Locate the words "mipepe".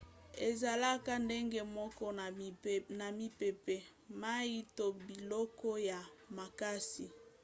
3.19-3.75